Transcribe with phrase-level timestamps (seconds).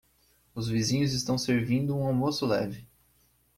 [0.55, 2.87] Os vizinhos estão servindo um almoço leve.